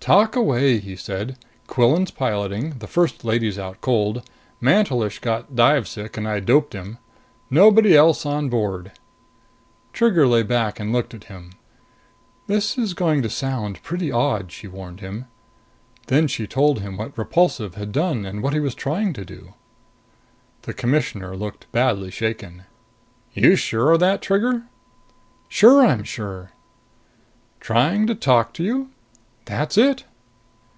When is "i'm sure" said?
25.86-26.50